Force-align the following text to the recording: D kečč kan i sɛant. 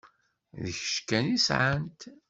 D 0.63 0.65
kečč 0.77 0.97
kan 1.07 1.25
i 1.35 1.37
sɛant. 1.47 2.01